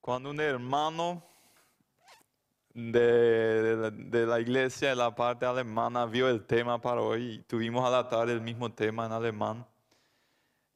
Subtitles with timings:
[0.00, 1.22] Cuando un hermano
[2.72, 7.86] de, de la iglesia de la parte alemana vio el tema para hoy y tuvimos
[7.86, 9.66] a la tarde el mismo tema en alemán,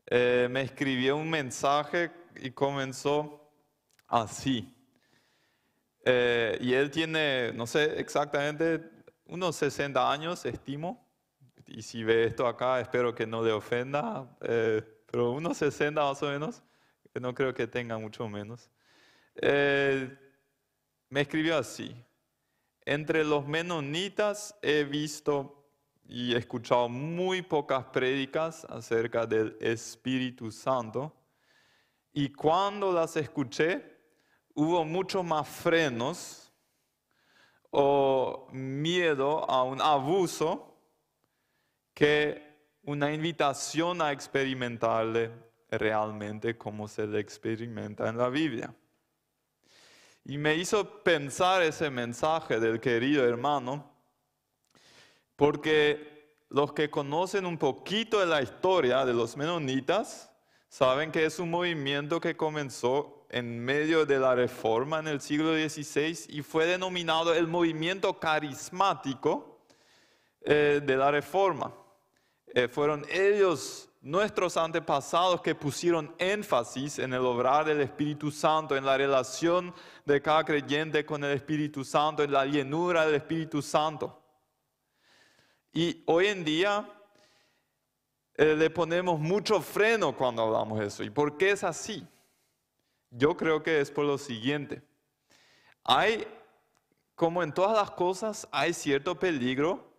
[0.06, 3.50] eh, me escribió un mensaje y comenzó
[4.08, 4.70] así.
[6.04, 8.90] Eh, y él tiene, no sé exactamente,
[9.24, 11.08] unos 60 años, estimo.
[11.66, 16.22] Y si ve esto acá, espero que no le ofenda, eh, pero unos 60 más
[16.22, 16.62] o menos.
[17.14, 18.68] No creo que tenga mucho menos.
[19.42, 21.94] Me escribió así.
[22.86, 25.64] Entre los menonitas he visto
[26.06, 31.12] y escuchado muy pocas prédicas acerca del Espíritu Santo.
[32.12, 33.82] Y cuando las escuché,
[34.54, 36.52] hubo mucho más frenos
[37.70, 40.78] o miedo a un abuso
[41.92, 42.42] que
[42.82, 45.30] una invitación a experimentarle
[45.70, 48.74] realmente como se le experimenta en la Biblia.
[50.24, 53.92] Y me hizo pensar ese mensaje del querido hermano
[55.36, 60.30] porque los que conocen un poquito de la historia de los menonitas
[60.68, 65.52] saben que es un movimiento que comenzó en medio de la reforma en el siglo
[65.52, 69.60] XVI y fue denominado el movimiento carismático
[70.40, 71.74] eh, de la reforma.
[72.46, 78.84] Eh, fueron ellos, nuestros antepasados, que pusieron énfasis en el obrar del Espíritu Santo, en
[78.84, 79.74] la relación
[80.04, 84.22] de cada creyente con el Espíritu Santo, en la llenura del Espíritu Santo.
[85.72, 86.86] Y hoy en día
[88.34, 91.02] eh, le ponemos mucho freno cuando hablamos de eso.
[91.02, 92.06] ¿Y por qué es así?
[93.08, 94.82] Yo creo que es por lo siguiente.
[95.82, 96.28] Hay,
[97.14, 99.93] como en todas las cosas, hay cierto peligro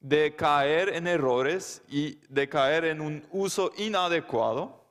[0.00, 4.84] de caer en errores y de caer en un uso inadecuado.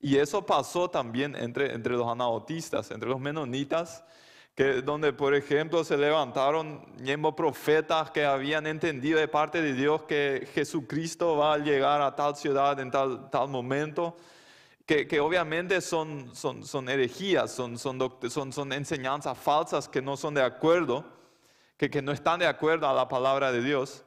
[0.00, 4.04] Y eso pasó también entre, entre los anabautistas, entre los menonitas
[4.54, 6.84] que donde por ejemplo se levantaron
[7.36, 12.36] profetas que habían entendido de parte de Dios que Jesucristo va a llegar a tal
[12.36, 14.16] ciudad en tal, tal momento,
[14.86, 17.98] que, que obviamente son, son, son herejías, son, son,
[18.52, 21.04] son, enseñanzas falsas que no son de acuerdo,
[21.76, 24.04] que, que no están de acuerdo a la palabra de Dios.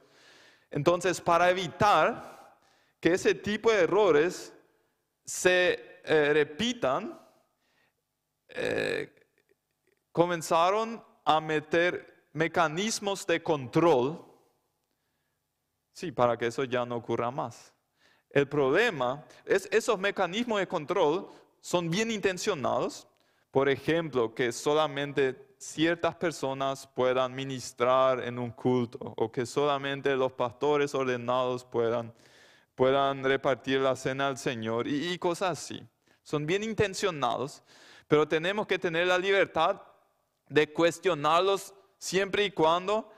[0.70, 2.58] Entonces, para evitar
[3.00, 4.52] que ese tipo de errores
[5.24, 7.20] se eh, repitan,
[8.48, 9.14] eh,
[10.12, 14.24] comenzaron a meter mecanismos de control,
[15.92, 17.74] sí, para que eso ya no ocurra más.
[18.30, 21.28] El problema es esos mecanismos de control
[21.60, 23.08] son bien intencionados,
[23.50, 30.32] por ejemplo, que solamente ciertas personas puedan ministrar en un culto o que solamente los
[30.32, 32.14] pastores ordenados puedan,
[32.74, 35.82] puedan repartir la cena al Señor y, cosas así.
[36.22, 37.62] Son bien intencionados,
[38.06, 39.82] pero tenemos que tener la libertad
[40.48, 43.12] de cuestionarlos siempre y cuando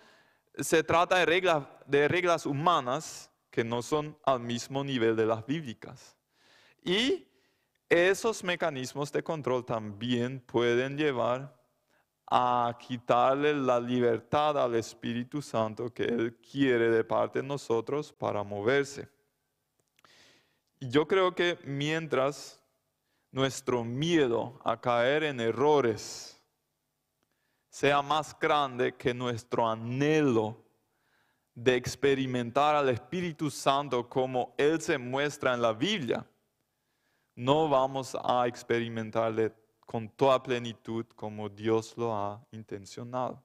[0.58, 5.44] se trata de reglas, de reglas humanas que no son al mismo nivel de las
[5.44, 6.16] bíblicas.
[6.82, 7.26] Y
[7.88, 11.59] esos mecanismos de control también pueden llevar
[12.30, 18.44] a quitarle la libertad al Espíritu Santo que Él quiere de parte de nosotros para
[18.44, 19.08] moverse.
[20.78, 22.62] Y yo creo que mientras
[23.32, 26.40] nuestro miedo a caer en errores,
[27.68, 30.56] sea más grande que nuestro anhelo
[31.54, 36.24] de experimentar al Espíritu Santo como Él se muestra en la Biblia,
[37.34, 39.52] no vamos a experimentarle
[39.90, 43.42] con toda plenitud como Dios lo ha intencionado.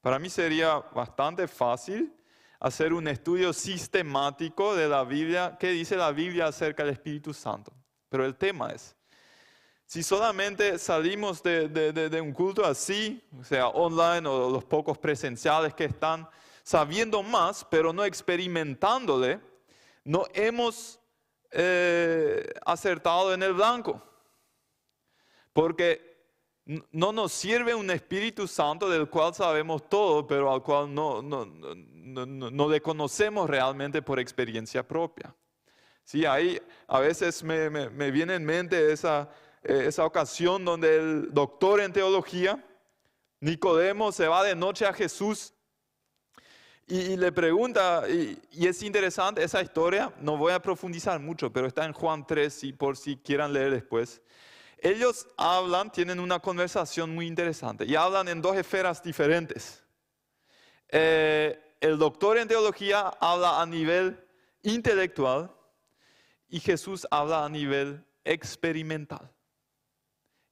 [0.00, 2.10] Para mí sería bastante fácil
[2.58, 7.70] hacer un estudio sistemático de la Biblia, qué dice la Biblia acerca del Espíritu Santo.
[8.08, 8.96] Pero el tema es,
[9.84, 16.26] si solamente salimos de, un culto así, sea online o los pocos presenciales que están,
[16.62, 19.38] sabiendo más, pero no experimentándole,
[20.02, 20.98] no hemos
[21.50, 24.02] eh, acertado en el blanco.
[25.54, 26.14] Porque
[26.92, 32.68] no nos sirve un Espíritu Santo del cual sabemos todo, pero al cual no, no,
[32.68, 35.34] le conocemos realmente por experiencia propia.
[36.04, 39.30] Sí, ahí a veces me, viene en mente esa,
[39.62, 42.62] esa ocasión donde el doctor en teología,
[43.40, 45.54] Nicodemo, se va de noche a Jesús
[46.86, 51.86] y, le pregunta, y, es interesante esa historia, no voy a profundizar mucho, pero está
[51.86, 54.20] en Juan 3, y por si quieran leer después.
[54.84, 59.82] Ellos hablan, tienen una conversación muy interesante y hablan en dos esferas diferentes.
[60.90, 64.22] Eh, el doctor en teología habla a nivel
[64.60, 65.50] intelectual
[66.50, 69.32] y Jesús habla a nivel experimental.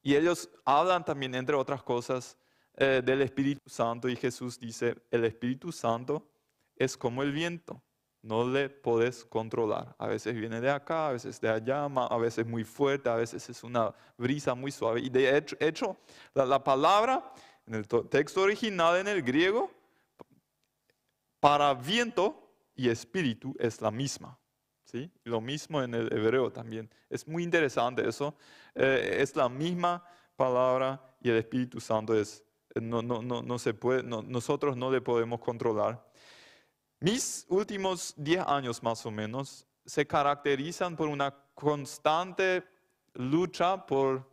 [0.03, 2.39] Y ellos hablan también, entre otras cosas,
[2.79, 6.27] eh, del Espíritu Santo y Jesús dice, el Espíritu Santo
[6.75, 7.83] es como el viento,
[8.23, 9.95] no le puedes controlar.
[9.99, 13.49] A veces viene de acá, a veces de allá, a veces muy fuerte, a veces
[13.49, 15.01] es una brisa muy suave.
[15.01, 15.97] Y de hecho,
[16.33, 17.33] la, palabra
[17.67, 19.71] en el texto original en el griego,
[21.41, 24.39] para viento y espíritu es la misma.
[24.85, 25.11] ¿sí?
[25.25, 26.89] Lo mismo en el hebreo también.
[27.11, 28.37] Es muy interesante eso.
[28.77, 30.05] Eh, es la misma
[30.37, 35.01] palabra y el Espíritu Santo es, no, no, no, no se puede, nosotros no le
[35.01, 36.12] podemos controlar.
[37.03, 42.63] Mis últimos 10 años más o menos se caracterizan por una constante
[43.15, 44.31] lucha por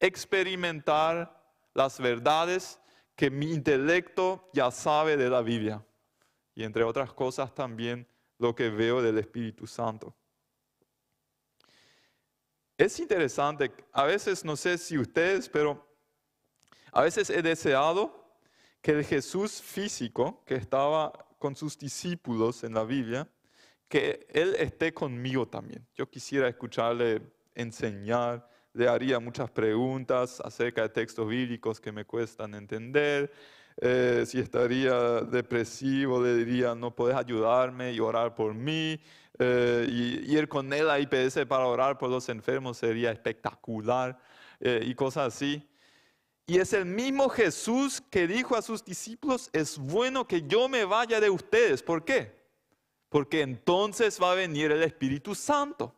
[0.00, 2.80] experimentar las verdades
[3.14, 5.80] que mi intelecto ya sabe de la Biblia.
[6.56, 8.04] Y entre otras cosas también
[8.38, 10.12] lo que veo del Espíritu Santo.
[12.76, 15.86] Es interesante, a veces no sé si ustedes, pero
[16.90, 18.40] a veces he deseado
[18.82, 23.28] que el Jesús físico que estaba con sus discípulos en la Biblia,
[23.88, 25.86] que Él esté conmigo también.
[25.94, 27.22] Yo quisiera escucharle
[27.54, 33.32] enseñar, le haría muchas preguntas acerca de textos bíblicos que me cuestan entender.
[33.78, 39.00] Eh, si estaría depresivo, le diría, no puedes ayudarme y orar por mí.
[39.38, 39.86] Eh,
[40.26, 44.18] ir con él a IPS para orar por los enfermos sería espectacular
[44.60, 45.68] eh, y cosas así.
[46.46, 50.84] Y es el mismo Jesús que dijo a sus discípulos, es bueno que yo me
[50.84, 51.82] vaya de ustedes.
[51.82, 52.36] ¿Por qué?
[53.08, 55.92] Porque entonces va a venir el Espíritu Santo.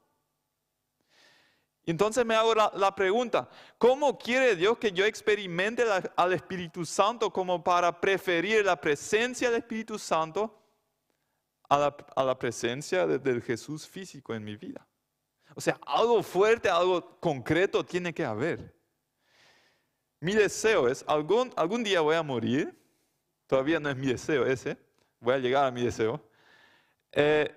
[1.85, 3.49] Entonces me hago la, pregunta,
[3.79, 5.85] ¿cómo quiere Dios que yo experimente
[6.17, 10.55] al Espíritu Santo como para preferir la presencia del Espíritu Santo
[11.69, 11.79] a
[12.17, 14.87] la, presencia del Jesús físico en mi vida?
[15.55, 18.78] O sea, algo fuerte, algo concreto tiene que haber.
[20.21, 22.77] Mi deseo es, algún, algún día voy a morir,
[23.47, 24.77] todavía no es mi deseo ese,
[25.21, 26.21] voy a llegar a mi deseo,
[27.13, 27.55] eh,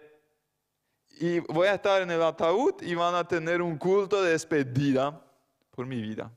[1.20, 5.24] y voy a estar en el ataúd y van a tener un culto de despedida
[5.72, 6.32] por mi vida.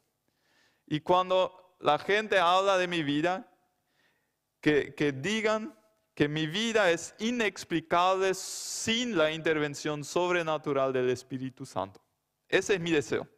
[0.87, 3.51] Y cuando la gente habla de mi vida,
[4.61, 5.79] que, que digan
[6.15, 12.01] que mi vida es inexplicable sin la intervención sobrenatural del Espíritu Santo.
[12.49, 13.29] Ese es mi deseo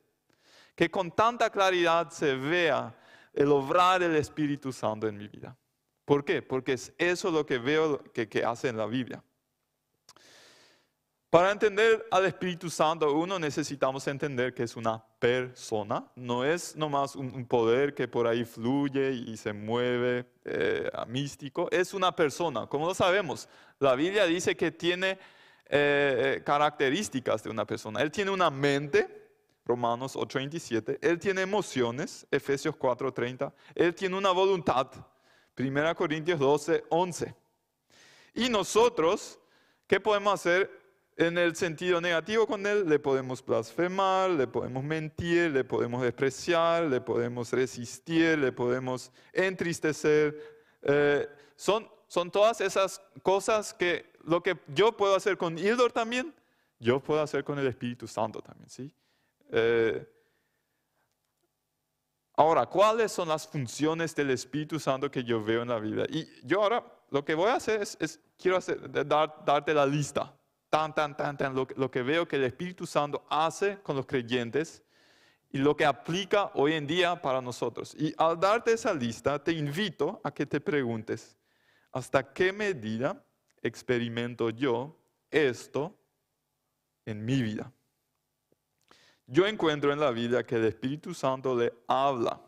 [0.77, 2.95] que con tanta claridad se vea
[3.33, 5.57] el obrar del Espíritu Santo en mi vida.
[6.05, 6.43] ¿Por qué?
[6.43, 9.23] Porque es eso lo que veo que, hace en la Biblia.
[11.29, 17.17] Para entender al Espíritu Santo, uno necesitamos entender que es una persona, no es nomás
[17.17, 22.67] un, poder que por ahí fluye y se mueve eh, místico, es una persona.
[22.69, 23.49] Como lo sabemos,
[23.81, 25.19] la Biblia dice que tiene
[25.69, 28.01] eh, eh, características de una persona.
[28.01, 29.26] Él tiene una mente,
[29.67, 30.99] Romanos 8:27.
[31.03, 33.53] Él tiene emociones, Efesios 4:30.
[33.75, 34.89] Él tiene una voluntad,
[35.57, 37.35] 1 Corintios 12:11.
[38.35, 39.39] Y nosotros,
[39.87, 40.71] ¿qué podemos hacer
[41.17, 42.89] en el sentido negativo con Él?
[42.89, 50.39] Le podemos blasfemar, le podemos mentir, le podemos despreciar, le podemos resistir, le podemos entristecer.
[50.83, 51.27] Eh,
[51.57, 56.35] son, son todas esas cosas que lo que yo puedo hacer con Hildor también,
[56.79, 58.93] yo puedo hacer con el Espíritu Santo también, ¿sí?
[59.51, 60.07] Eh,
[62.35, 66.05] ahora, ¿cuáles son las funciones del Espíritu Santo que yo veo en la vida?
[66.09, 70.35] Y yo ahora lo que voy a hacer es, quiero hacer, darte la lista,
[70.69, 74.07] tan, tan, tan, tan, lo, lo que veo que el Espíritu Santo hace con los
[74.07, 74.83] creyentes
[75.51, 77.95] y lo que aplica hoy en día para nosotros.
[77.99, 81.39] Y al darte esa lista, te invito a que te preguntes,
[81.93, 83.25] ¿hasta qué medida
[83.63, 84.99] experimento yo
[85.31, 85.97] esto
[87.05, 87.73] en mi vida?
[89.29, 92.41] Yo encuentro en la Biblia que el Espíritu Santo le habla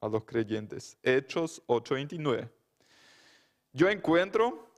[0.00, 0.96] a los creyentes.
[1.02, 2.50] Hechos 8:29.
[3.72, 4.70] Yo encuentro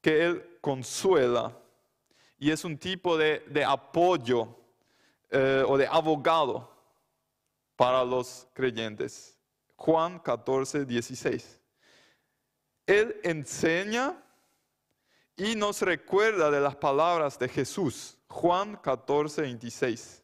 [0.00, 1.56] que Él consuela
[2.38, 4.48] y es un tipo de, apoyo
[5.30, 6.68] eh, o de abogado
[7.76, 9.38] para los creyentes.
[9.76, 11.60] Juan 14, 16.
[12.86, 14.20] Él enseña
[15.36, 18.18] y nos recuerda de las palabras de Jesús.
[18.28, 20.20] Juan 14, 26.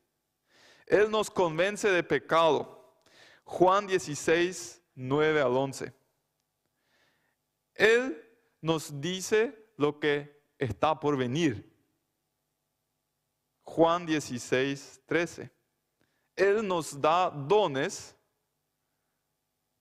[0.87, 3.01] Él nos convence de pecado.
[3.45, 5.93] Juan 16, 9 al 11.
[7.75, 8.23] Él
[8.61, 11.73] nos dice lo que está por venir.
[13.63, 15.51] Juan 16, 13.
[16.37, 18.15] Él nos da dones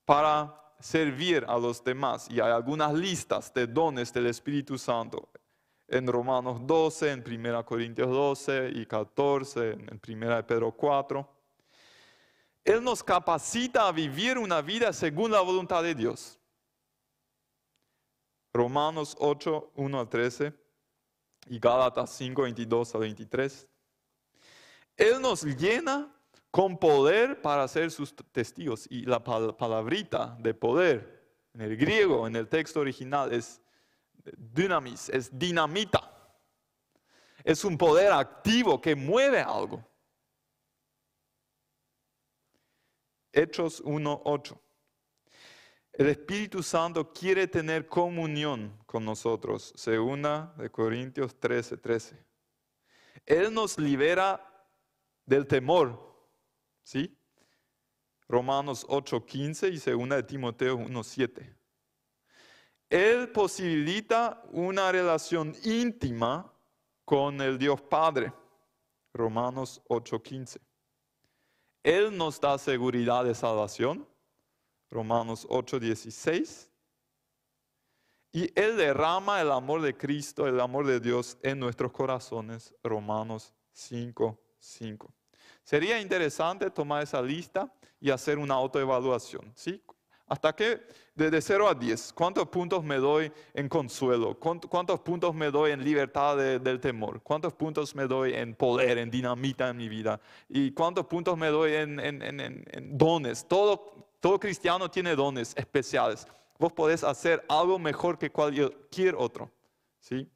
[0.04, 2.28] para servir a los demás.
[2.30, 5.28] Y hay algunas listas de dones del Espíritu Santo
[5.88, 11.36] en Romanos 12, en 1 Corintios 12 y 14, en 1 Pedro 4.
[12.64, 16.38] Él nos capacita a vivir una vida según la voluntad de Dios.
[18.52, 20.52] Romanos 8, 1 al 13
[21.48, 23.68] y Gálatas 5, 22 al 23.
[24.96, 26.12] Él nos llena
[26.50, 28.86] con poder para ser sus testigos.
[28.90, 31.16] Y la palabrita de poder
[31.54, 33.60] en el griego, en el texto original, es
[34.36, 36.12] dynamis, es dinamita.
[37.44, 39.84] Es un poder activo que mueve algo.
[43.32, 44.58] Hechos 1.8.
[45.92, 51.80] El Espíritu Santo quiere tener comunión con nosotros, segunda de Corintios 13.13.
[51.80, 52.26] 13.
[53.24, 54.40] Él nos libera
[55.24, 56.14] del temor,
[56.82, 57.16] ¿sí?
[58.28, 61.55] Romanos 8.15 y segunda de Timoteo 1.7.
[62.88, 66.52] Él posibilita una relación íntima
[67.04, 68.32] con el Dios Padre.
[69.12, 70.60] Romanos 8:15.
[71.82, 74.06] Él nos da seguridad de salvación.
[74.90, 76.68] Romanos 8:16.
[78.32, 82.74] Y Él derrama el amor de Cristo, el amor de Dios en nuestros corazones.
[82.82, 85.12] Romanos 5:5.
[85.64, 89.52] Sería interesante tomar esa lista y hacer una autoevaluación.
[89.56, 89.82] ¿sí?
[90.28, 90.82] ¿Hasta qué?
[91.14, 94.36] De 0 a 10, ¿cuántos puntos me doy en consuelo?
[94.38, 97.22] ¿Cuántos puntos me doy en libertad del temor?
[97.22, 100.20] ¿Cuántos puntos me doy en poder, en dinamita en mi vida?
[100.48, 103.46] ¿Y cuántos puntos me doy en, dones?
[103.46, 106.26] Todo, todo cristiano tiene dones especiales.
[106.58, 109.50] Vos podés hacer algo mejor que cualquier otro.
[110.00, 110.28] ¿sí?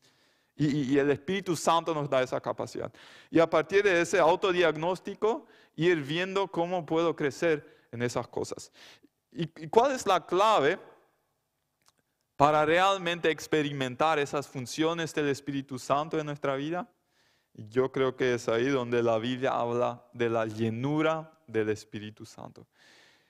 [0.56, 2.92] Y, y, el Espíritu Santo nos da esa capacidad.
[3.28, 8.70] Y a partir de ese autodiagnóstico, ir viendo cómo puedo crecer en esas cosas.
[9.32, 10.78] ¿Y cuál es la clave
[12.36, 16.90] para realmente experimentar esas funciones del Espíritu Santo en nuestra vida?
[17.54, 22.66] Yo creo que es ahí donde la Biblia habla de la llenura del Espíritu Santo.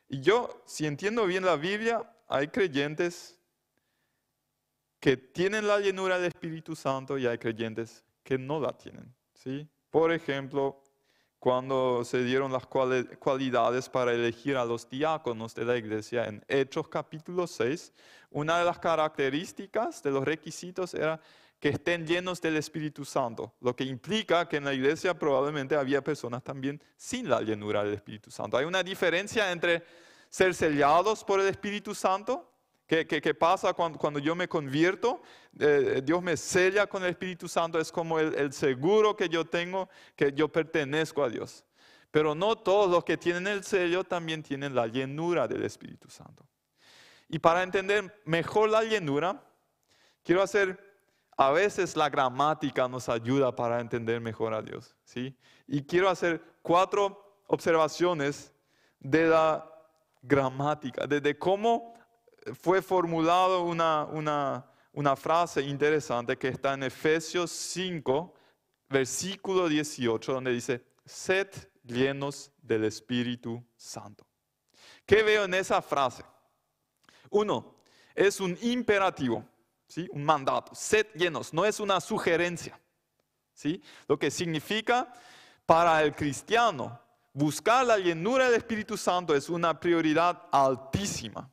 [0.09, 3.41] Y yo, si entiendo bien la Biblia, hay creyentes
[4.99, 9.15] que tienen la llenura del Espíritu Santo y hay creyentes que no la tienen.
[9.35, 9.69] ¿sí?
[9.89, 10.83] Por ejemplo,
[11.41, 16.87] cuando se dieron las cualidades para elegir a los diáconos de la iglesia en Hechos
[16.89, 17.95] capítulo 6,
[18.31, 21.19] una de las características de los requisitos era
[21.59, 26.05] que estén llenos del Espíritu Santo, lo que implica que en la iglesia probablemente había
[26.05, 28.59] personas también sin la llenura del Espíritu Santo.
[28.59, 29.83] Hay una diferencia entre
[30.29, 32.50] ser sellados por el Espíritu Santo
[32.91, 35.23] ¿Qué, pasa cuando, yo me convierto?
[35.61, 39.89] Eh, Dios me sella con el Espíritu Santo, es como el, seguro que yo tengo
[40.17, 41.65] que yo pertenezco a Dios.
[42.11, 46.45] Pero no todos los que tienen el sello también tienen la llenura del Espíritu Santo.
[47.29, 49.41] Y para entender mejor la llenura,
[50.25, 50.77] quiero hacer,
[51.37, 54.97] a veces la gramática nos ayuda para entender mejor a Dios.
[55.05, 55.39] ¿sí?
[55.69, 58.53] Y quiero hacer cuatro observaciones
[58.99, 59.65] de la
[60.23, 62.00] gramática, de cómo
[62.61, 68.35] fue formulado una, frase interesante que está en Efesios 5,
[68.89, 71.49] versículo 18, donde dice, sed
[71.85, 74.27] llenos del Espíritu Santo.
[75.07, 76.25] ¿Qué veo en esa frase?
[77.31, 77.77] Uno,
[78.15, 79.45] es un imperativo,
[79.87, 80.09] ¿sí?
[80.13, 80.75] un mandato.
[80.75, 82.81] Sed llenos, no es una sugerencia.
[83.55, 83.83] ¿sí?
[84.09, 85.13] Lo que significa
[85.67, 87.01] para el cristiano,
[87.33, 91.51] buscar la llenura del Espíritu Santo es una prioridad altísima.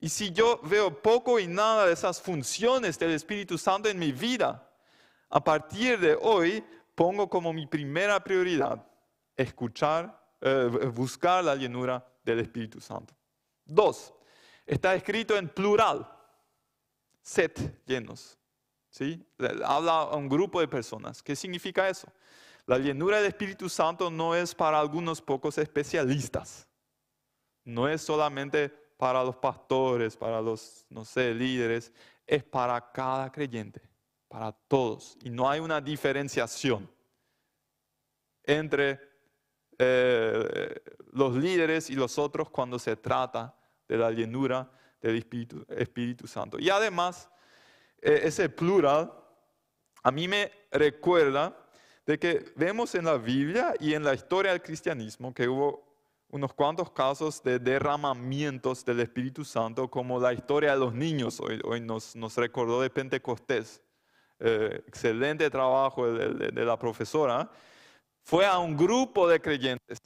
[0.00, 4.12] Y si yo veo poco y nada de esas funciones del Espíritu Santo en mi
[4.12, 4.70] vida,
[5.30, 8.84] a partir de hoy pongo como mi primera prioridad
[9.36, 13.14] escuchar, eh, buscar la llenura del Espíritu Santo.
[13.64, 14.12] Dos,
[14.64, 16.08] está escrito en plural,
[17.22, 18.38] set llenos.
[18.90, 19.24] ¿sí?
[19.64, 21.22] Habla a un grupo de personas.
[21.22, 22.08] ¿Qué significa eso?
[22.66, 26.66] La llenura del Espíritu Santo no es para algunos pocos especialistas.
[27.64, 31.92] No es solamente para los pastores, para los, no sé, líderes,
[32.26, 33.80] es para cada creyente,
[34.28, 35.16] para todos.
[35.22, 36.90] Y no hay una diferenciación
[38.44, 39.00] entre
[39.78, 40.80] eh,
[41.12, 43.54] los líderes y los otros cuando se trata
[43.86, 46.58] de la llenura del Espíritu, Santo.
[46.58, 47.28] Y además,
[48.00, 49.12] eh, ese plural
[50.02, 51.56] a mí me recuerda
[52.06, 55.85] de que vemos en la Biblia y en la historia del cristianismo que hubo
[56.28, 61.60] unos cuantos casos de derramamientos del Espíritu Santo, como la historia de los niños, hoy,
[61.64, 63.82] hoy nos, recordó de Pentecostés.
[64.38, 67.50] Eh, excelente trabajo de, la profesora.
[68.22, 69.98] Fue a un grupo de creyentes.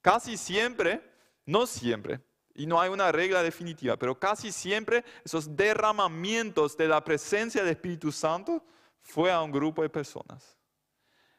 [0.00, 1.02] Casi siempre,
[1.44, 2.20] no siempre,
[2.54, 7.72] y no hay una regla definitiva, pero casi siempre esos derramamientos de la presencia del
[7.72, 8.64] Espíritu Santo
[9.02, 10.56] fue a un grupo de personas.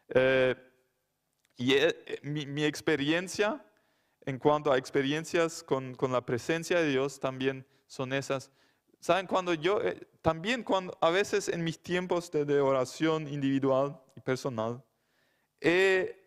[0.09, 0.55] Eh,
[1.61, 3.63] y eh, mi, experiencia
[4.25, 8.51] en cuanto a experiencias con, con la presencia de Dios, también son esas.
[8.99, 9.27] ¿Saben?
[9.27, 14.21] Cuando yo, eh, también cuando a veces en mis tiempos de, de oración individual y
[14.21, 14.83] personal,
[15.59, 16.21] he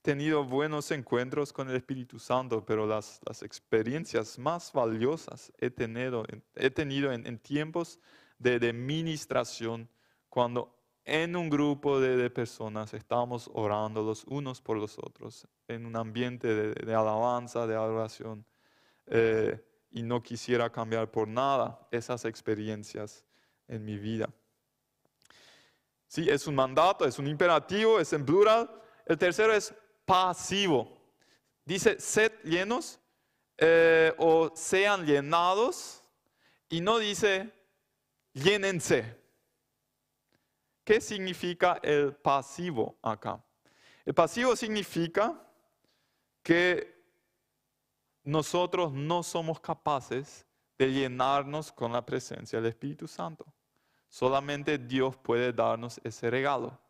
[0.00, 6.24] tenido buenos encuentros con el Espíritu Santo, pero las, las experiencias más valiosas he tenido,
[6.54, 8.00] he tenido en, en tiempos
[8.38, 9.86] de, de, ministración,
[10.30, 10.77] cuando
[11.08, 15.96] en un grupo de, de, personas estábamos orando los unos por los otros, en un
[15.96, 18.44] ambiente de, de alabanza, de adoración,
[19.06, 19.58] eh,
[19.90, 23.24] y no quisiera cambiar por nada esas experiencias
[23.66, 24.28] en mi vida.
[26.06, 28.70] Sí, es un mandato, es un imperativo, es en plural.
[29.06, 29.74] El tercero es
[30.04, 30.98] pasivo.
[31.64, 32.98] Dice, sed llenos
[33.56, 36.02] eh, o sean llenados
[36.68, 37.50] y no dice,
[38.32, 39.16] llénense.
[40.88, 43.44] ¿Qué significa el pasivo acá?
[44.06, 45.38] El pasivo significa
[46.42, 47.04] que
[48.24, 50.46] nosotros no somos capaces
[50.78, 53.44] de llenarnos con la presencia del Espíritu Santo.
[54.08, 56.80] Solamente Dios puede darnos ese regalo.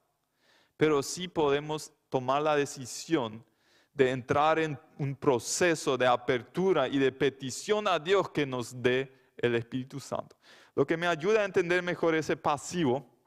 [0.77, 3.45] Pero sí podemos tomar la decisión
[3.93, 9.33] de entrar en un proceso de apertura y de petición a Dios que nos dé
[9.37, 10.37] el Espíritu Santo.
[10.77, 13.18] Lo que me ayuda a entender mejor ese pasivo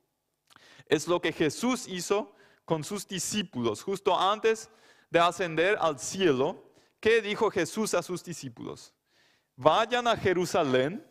[0.91, 4.69] es lo que Jesús hizo con sus discípulos justo antes
[5.09, 6.69] de ascender al cielo.
[6.99, 8.93] ¿Qué dijo Jesús a sus discípulos?
[9.55, 11.03] Vayan a Jerusalén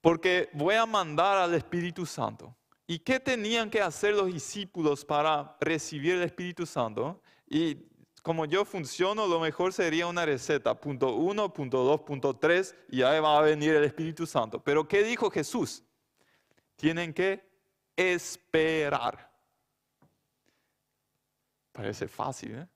[0.00, 2.56] porque voy a mandar al Espíritu Santo.
[2.86, 7.20] ¿Y qué tenían que hacer los discípulos para recibir el Espíritu Santo?
[7.48, 7.76] Y
[8.22, 13.02] como yo funciono, lo mejor sería una receta, punto uno, punto dos, punto tres, y
[13.02, 14.62] ahí va a venir el Espíritu Santo.
[14.62, 15.82] Pero ¿qué dijo Jesús?
[16.76, 17.49] Tienen que
[17.96, 19.30] esperar.
[21.72, 22.68] Parece fácil, ¿eh?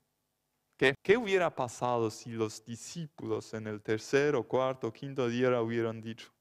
[0.77, 6.33] ¿Qué, ¿Qué, hubiera pasado si los discípulos en el tercer cuarto quinto día hubieran dicho,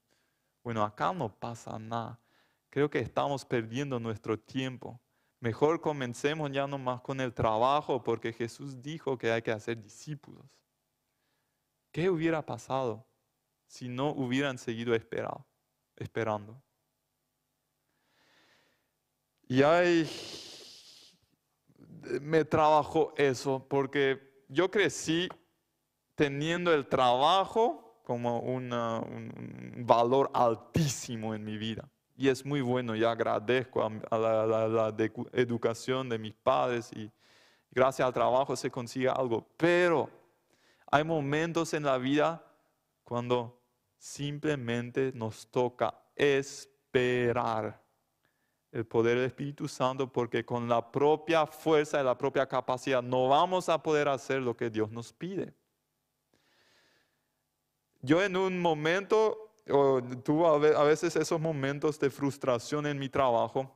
[0.64, 2.20] bueno, acá no pasa nada,
[2.70, 5.00] creo que estamos perdiendo nuestro tiempo.
[5.38, 10.46] Mejor comencemos ya nomás con el trabajo porque Jesús dijo que hay que hacer discípulos.
[11.92, 13.06] ¿Qué hubiera pasado
[13.66, 15.46] si no hubieran seguido esperado,
[15.96, 16.63] esperando?
[19.48, 20.08] Y ahí
[22.20, 25.28] me trabajó eso porque yo crecí
[26.14, 32.94] teniendo el trabajo como una, un valor altísimo en mi vida y es muy bueno
[32.94, 34.94] y agradezco a, la,
[35.32, 37.10] educación de mis padres y
[37.70, 39.46] gracias al trabajo se consigue algo.
[39.56, 40.08] Pero
[40.90, 42.44] hay momentos en la vida
[43.02, 43.60] cuando
[43.98, 47.82] simplemente nos toca esperar
[48.74, 53.28] el poder del Espíritu Santo porque con la propia fuerza y la propia capacidad no
[53.28, 55.54] vamos a poder hacer lo que Dios nos pide.
[58.02, 63.74] Yo en un momento o tuvo a veces esos momentos de frustración en mi trabajo.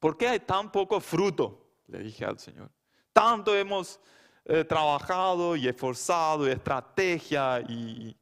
[0.00, 1.66] ¿Por qué hay tan poco fruto?
[1.86, 2.70] Le dije al Señor.
[3.12, 4.00] Tanto hemos
[4.44, 8.16] eh, trabajado y esforzado y estrategia y,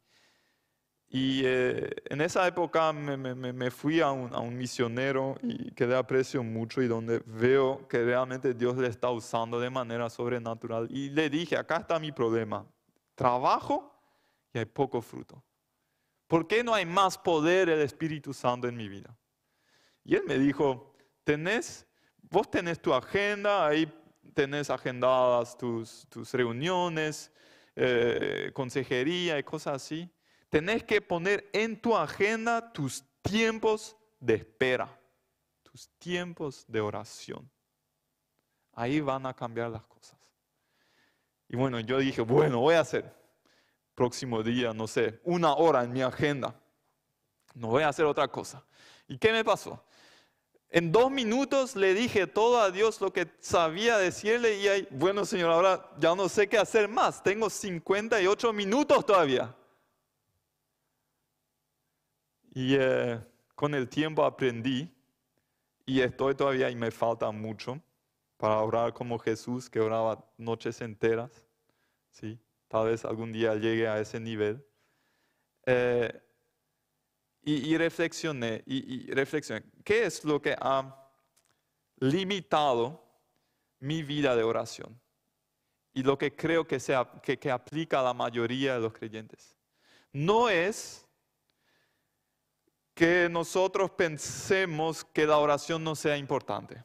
[1.17, 5.71] y eh, en esa época me, me, me fui a un, a un, misionero y
[5.71, 10.11] que le aprecio mucho y donde veo que realmente Dios le está usando de manera
[10.11, 10.89] sobrenatural.
[10.91, 12.67] Y le dije, acá está mi problema.
[13.15, 13.97] Trabajo
[14.53, 15.41] y hay poco fruto.
[16.27, 19.17] ¿Por qué no hay más poder del Espíritu Santo en mi vida?
[20.03, 21.87] Y él me dijo, tenés,
[22.23, 23.87] vos tenés tu agenda, ahí
[24.35, 27.31] tenés agendadas tus, tus reuniones,
[27.77, 30.11] eh, consejería y cosas así.
[30.55, 34.89] Tenés que poner en tu agenda tus tiempos de espera,
[35.65, 37.51] tus tiempos de oración.
[38.73, 40.17] Ahí van a cambiar las cosas.
[41.49, 43.13] Y bueno, yo dije, bueno, voy a hacer
[43.97, 46.55] próximo día, no sé, una hora en mi agenda.
[47.53, 48.65] No voy a hacer otra cosa.
[49.09, 49.85] ¿Y qué me pasó?
[50.69, 55.25] En dos minutos le dije todo a Dios lo que sabía decirle y ahí, bueno
[55.25, 57.25] Señor, ahora ya no sé qué hacer más.
[57.25, 59.53] Tengo 58 minutos todavía.
[62.55, 63.21] Y eh,
[63.57, 64.89] con el tiempo aprendí
[65.85, 67.83] y estoy todavía y me falta mucho
[68.37, 71.45] para orar como Jesús que oraba noches enteras.
[72.11, 72.39] ¿sí?
[72.69, 74.65] Tal vez algún día llegue a ese nivel.
[75.67, 76.21] Eh,
[77.47, 81.11] y, reflexioné, y, reflexioné, ¿qué es lo que ha
[81.97, 83.05] limitado
[83.81, 84.99] mi vida de oración?
[85.93, 89.57] Y lo que creo que, sea, que, que aplica a la mayoría de los creyentes.
[90.11, 91.04] No es
[92.95, 96.85] que nosotros pensemos que la oración no sea importante,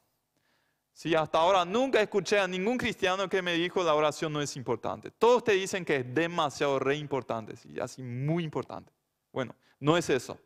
[0.99, 4.57] Sí, hasta ahora nunca escuché a ningún cristiano que me dijo la oración no es
[4.57, 5.09] importante.
[5.11, 8.91] Todos te dicen que es demasiado re importante, sí, así muy importante.
[9.31, 10.37] Bueno, no es eso.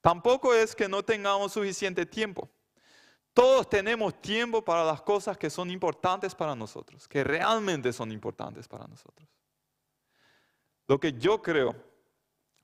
[0.00, 2.48] Tampoco es que no tengamos suficiente tiempo.
[3.34, 8.66] Todos tenemos tiempo para las cosas que son importantes para nosotros, que realmente son importantes
[8.66, 9.28] para nosotros.
[10.88, 11.76] Lo que yo creo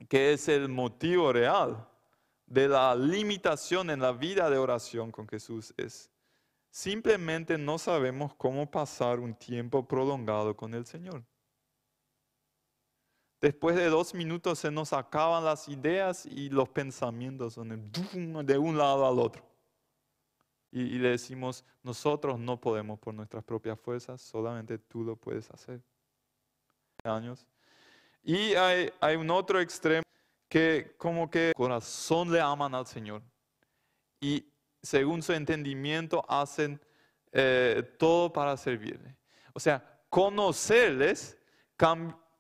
[0.09, 1.87] que es el motivo real
[2.47, 6.11] de la limitación en la vida de oración con Jesús es
[6.71, 11.25] simplemente no sabemos cómo pasar un tiempo prolongado con el Señor.
[13.41, 19.07] Después de dos minutos se nos acaban las ideas y los pensamientos de un lado
[19.07, 19.45] al otro.
[20.73, 25.81] Y, le decimos, nosotros no podemos por nuestras propias fuerzas, solamente tú lo puedes hacer.
[27.05, 27.47] Años.
[28.23, 30.06] Y hay un otro extremo
[30.57, 33.23] que como que corazón le aman al Señor.
[34.19, 34.51] Y
[34.83, 36.81] según su entendimiento hacen
[37.31, 39.19] eh, todo para servirle.
[39.53, 41.37] O sea, conocerles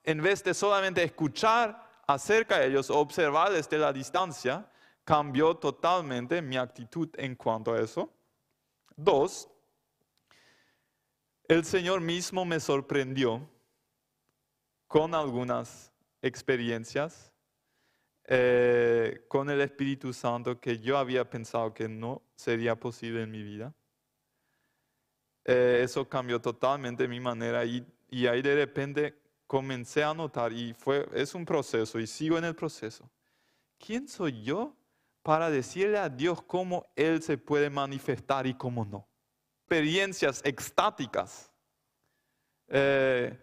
[0.02, 4.66] en vez de solamente escuchar acerca de ellos, observar desde la distancia,
[5.04, 8.10] cambió totalmente mi actitud en cuanto a eso.
[8.96, 9.46] Dos,
[11.48, 13.46] el Señor mismo me sorprendió
[14.86, 17.35] con algunas experiencias
[18.28, 23.42] eh, con el Espíritu Santo que yo había pensado que no sería posible en mi
[23.42, 23.72] vida.
[25.44, 30.74] Eh, eso cambió totalmente mi manera y, y ahí de repente comencé a notar y
[30.74, 33.08] fue, es un proceso y sigo en el proceso.
[33.78, 34.76] ¿Quién soy yo
[35.22, 39.08] para decirle a Dios cómo Él se puede manifestar y cómo no?
[39.60, 41.50] Experiencias extáticas.
[42.68, 43.38] Eh,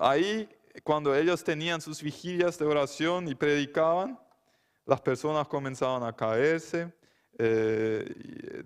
[0.00, 0.48] ahí
[0.82, 4.18] cuando ellos tenían sus vigilias de oración y predicaban,
[4.84, 6.92] las personas comenzaban a caerse,
[7.38, 8.64] eh,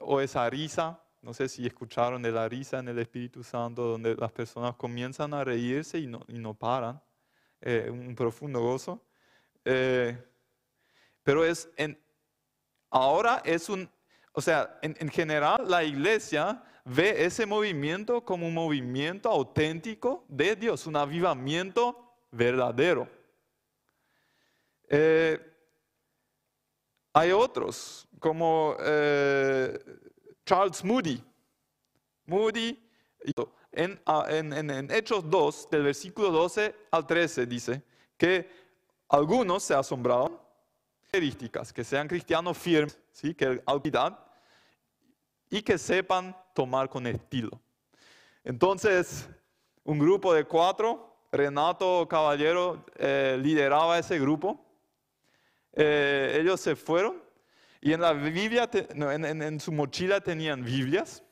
[0.00, 4.14] o esa risa, no sé si escucharon de la risa en el Espíritu Santo, donde
[4.14, 7.02] las personas comienzan a reírse y no, y no paran,
[7.60, 9.04] eh, un profundo gozo.
[9.64, 10.22] Eh,
[11.22, 11.98] pero es en,
[12.90, 13.90] ahora es un,
[14.32, 20.56] o sea, en, en general la iglesia ve ese movimiento como un movimiento auténtico de
[20.56, 23.08] Dios, un avivamiento verdadero.
[24.88, 25.40] Eh,
[27.12, 29.78] hay otros, como eh,
[30.44, 31.22] Charles Moody.
[32.26, 32.78] Moody,
[33.72, 34.00] en,
[34.52, 37.82] en, Hechos 2, del versículo 12 al 13, dice
[38.16, 38.48] que
[39.08, 40.44] algunos se asombraron
[41.14, 43.34] características, que sean cristianos firmes, ¿sí?
[43.34, 44.18] que autoridad
[45.50, 47.60] y que sepan tomar con estilo.
[48.42, 49.28] Entonces,
[49.84, 54.64] un grupo de cuatro, Renato Caballero eh, lideraba ese grupo.
[55.72, 57.24] Eh, ellos se fueron
[57.84, 61.22] y en la Biblia, en, su mochila tenían Biblias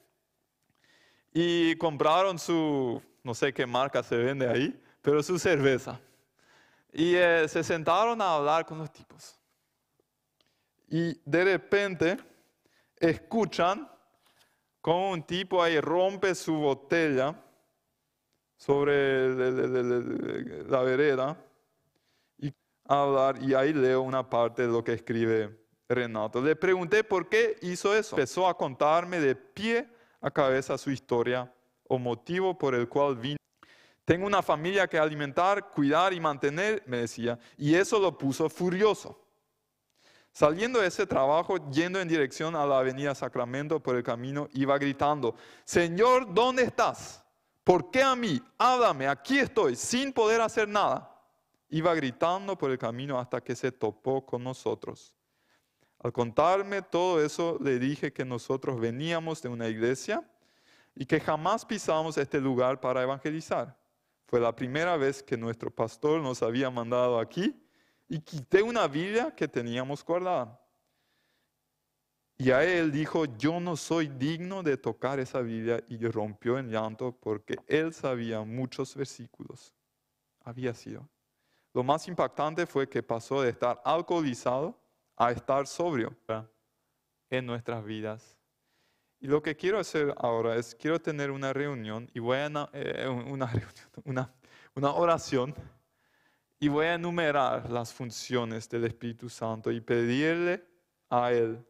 [1.33, 5.99] y compraron su, no sé qué marca se vende ahí, pero su cerveza.
[6.93, 9.41] Y eh, se sentaron a hablar con los tipos.
[10.91, 12.19] Y de repente
[12.97, 13.91] escuchan
[14.83, 17.41] como un tipo ahí rompe su botella
[18.57, 19.29] sobre
[20.69, 21.37] la vereda
[22.37, 22.53] y
[22.85, 25.57] hablar, y ahí leo una parte de lo que escribe
[25.89, 26.43] Renato.
[26.43, 28.17] Le pregunté por qué hizo eso.
[28.17, 29.89] Empezó a contarme de pie
[30.21, 31.53] a cabeza su historia
[31.89, 33.37] o motivo por el cual vino.
[34.05, 39.22] Tengo una familia que alimentar, cuidar y mantener, me decía, y eso lo puso furioso.
[40.33, 44.79] Saliendo de ese trabajo, yendo en dirección a la avenida Sacramento por el camino, iba
[44.79, 47.23] gritando, Señor, ¿dónde estás?
[47.63, 48.43] ¿Por qué a mí?
[48.57, 51.09] Háblame, aquí estoy, sin poder hacer nada.
[51.69, 55.15] Iba gritando por el camino hasta que se topó con nosotros.
[55.99, 60.27] Al contarme todo eso, le dije que nosotros veníamos de una iglesia
[60.95, 63.79] y que jamás pisamos este lugar para evangelizar.
[64.27, 67.55] Fue la primera vez que nuestro pastor nos había mandado aquí
[68.09, 70.59] y quité una Biblia que teníamos guardada.
[72.37, 76.71] Y a él dijo, yo no soy digno de tocar esa Biblia y rompió en
[76.71, 79.75] llanto porque él sabía muchos versículos.
[80.41, 81.09] Había sido.
[81.73, 84.77] Lo más impactante fue que pasó de estar alcoholizado
[85.17, 86.17] a estar sobrio
[87.31, 88.37] en nuestras vidas.
[89.21, 93.07] Y lo que quiero hacer ahora es, quiero tener una reunión y voy a eh,
[94.05, 94.35] una,
[94.75, 95.55] una oración
[96.63, 100.65] y voy a enumerar las funciones del Espíritu Santo y pedirle
[101.11, 101.61] a Él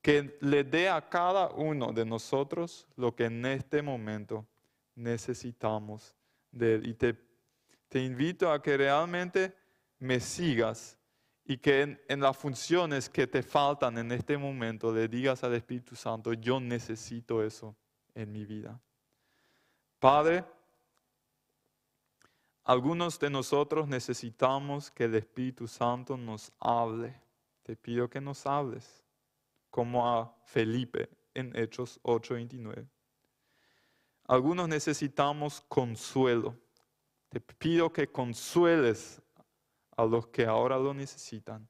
[0.00, 4.46] que le dé a cada uno de nosotros lo que en este momento
[4.94, 6.14] necesitamos
[6.52, 6.86] de Él.
[6.86, 7.18] Y te,
[7.98, 9.52] invito a que realmente
[9.98, 10.96] me sigas
[11.44, 15.96] y que en, las funciones que te faltan en este momento le digas al Espíritu
[15.96, 17.74] Santo, yo necesito eso
[18.14, 18.80] en mi vida.
[19.98, 20.44] Padre,
[22.64, 27.14] algunos de nosotros necesitamos que el Espíritu Santo nos hable.
[27.62, 29.04] Te pido que nos hables,
[29.70, 32.88] como a Felipe en Hechos 8:29.
[34.26, 36.56] Algunos necesitamos consuelo.
[37.28, 39.20] Te pido que consueles
[39.94, 41.68] a los que ahora lo necesitan.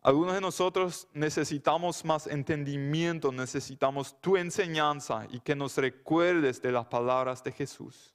[0.00, 6.86] Algunos de nosotros necesitamos más entendimiento, necesitamos tu enseñanza y que nos recuerdes de las
[6.86, 8.14] palabras de Jesús.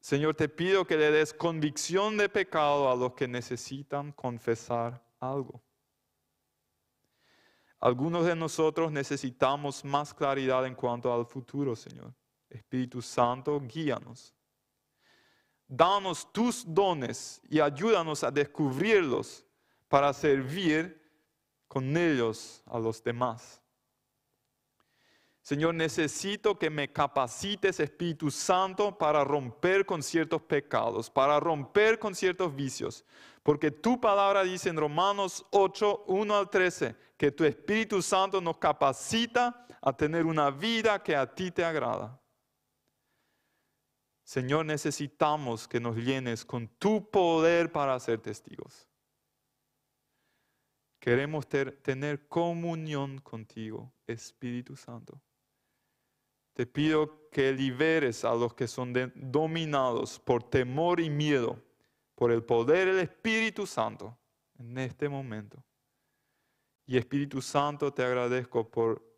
[0.00, 5.62] Señor, te pido que le des convicción de pecado a los que necesitan confesar algo.
[7.80, 12.12] Algunos de nosotros necesitamos más claridad en cuanto al futuro, Señor.
[12.48, 14.34] Espíritu Santo, guíanos.
[15.66, 19.44] Danos tus dones y ayúdanos a descubrirlos
[19.86, 20.98] para servir
[21.68, 23.62] con ellos a los demás.
[25.48, 32.14] Señor, necesito que me capacites, Espíritu Santo, para romper con ciertos pecados, para romper con
[32.14, 33.02] ciertos vicios.
[33.42, 38.58] Porque tu palabra dice en Romanos 8, 1 al 13, que tu Espíritu Santo nos
[38.58, 42.20] capacita a tener una vida que a ti te agrada.
[44.24, 48.86] Señor, necesitamos que nos llenes con tu poder para ser testigos.
[51.00, 55.18] Queremos tener comunión contigo, Espíritu Santo.
[56.58, 61.62] Te pido que liberes a los que son dominados por temor y miedo,
[62.16, 64.18] por el poder del Espíritu Santo
[64.58, 65.62] en este momento.
[66.84, 69.08] Y Espíritu Santo, te agradezco por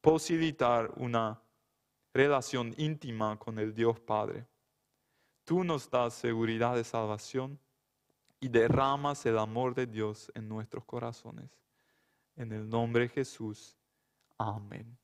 [0.00, 1.42] posibilitar una
[2.12, 4.46] relación íntima con el Dios Padre.
[5.42, 7.58] Tú nos das seguridad de salvación
[8.38, 11.50] y derramas el amor de Dios en nuestros corazones.
[12.36, 13.76] En el nombre de Jesús.
[14.38, 14.96] Amén.